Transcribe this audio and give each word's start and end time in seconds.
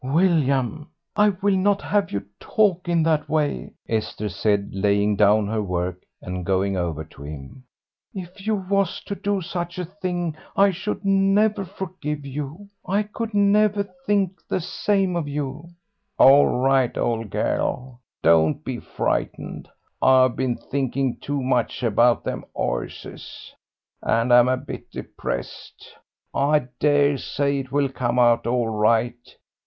"William, 0.03 0.89
I 1.15 1.29
will 1.43 1.55
not 1.57 1.83
have 1.83 2.11
you 2.11 2.25
talk 2.39 2.89
in 2.89 3.03
that 3.03 3.29
way," 3.29 3.69
Esther 3.87 4.29
said, 4.29 4.71
laying 4.73 5.15
down 5.15 5.45
her 5.45 5.61
work 5.61 6.01
and 6.23 6.43
going 6.43 6.75
over 6.75 7.03
to 7.03 7.21
him. 7.21 7.65
"If 8.11 8.47
you 8.47 8.55
was 8.55 9.01
to 9.05 9.13
do 9.13 9.41
such 9.43 9.77
a 9.77 9.85
thing 9.85 10.35
I 10.55 10.71
should 10.71 11.05
never 11.05 11.63
forgive 11.63 12.25
you. 12.25 12.67
I 12.83 13.03
could 13.03 13.35
never 13.35 13.83
think 14.07 14.41
the 14.47 14.59
same 14.59 15.15
of 15.15 15.27
you." 15.27 15.69
"All 16.17 16.47
right, 16.47 16.97
old 16.97 17.29
girl, 17.29 18.01
don't 18.23 18.63
be 18.65 18.79
frightened. 18.79 19.69
I've 20.01 20.35
been 20.35 20.57
thinking 20.57 21.17
too 21.17 21.43
much 21.43 21.83
about 21.83 22.23
them 22.23 22.43
horses, 22.55 23.53
and 24.01 24.33
am 24.33 24.49
a 24.49 24.57
bit 24.57 24.89
depressed. 24.89 25.95
I 26.33 26.69
daresay 26.79 27.59
it 27.59 27.71
will 27.71 27.89
come 27.89 28.17
out 28.17 28.47
all 28.47 28.67
right. 28.69 29.35